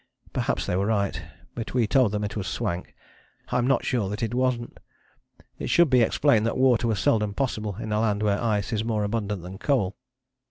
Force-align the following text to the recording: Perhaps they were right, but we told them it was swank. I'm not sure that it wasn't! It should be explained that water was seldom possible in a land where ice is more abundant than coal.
Perhaps 0.33 0.65
they 0.65 0.75
were 0.75 0.87
right, 0.87 1.21
but 1.53 1.75
we 1.75 1.85
told 1.85 2.11
them 2.11 2.23
it 2.23 2.35
was 2.35 2.47
swank. 2.47 2.95
I'm 3.49 3.67
not 3.67 3.85
sure 3.85 4.09
that 4.09 4.23
it 4.23 4.33
wasn't! 4.33 4.79
It 5.59 5.69
should 5.69 5.91
be 5.91 6.01
explained 6.01 6.47
that 6.47 6.57
water 6.57 6.87
was 6.87 6.97
seldom 6.99 7.35
possible 7.35 7.75
in 7.75 7.91
a 7.91 7.99
land 7.99 8.23
where 8.23 8.41
ice 8.41 8.73
is 8.73 8.83
more 8.83 9.03
abundant 9.03 9.43
than 9.43 9.59
coal. 9.59 9.95